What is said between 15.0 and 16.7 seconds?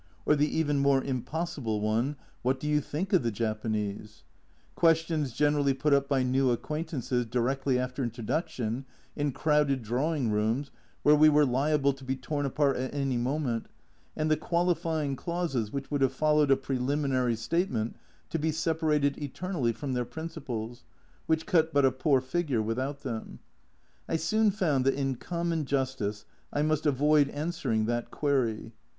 clauses which would have followed a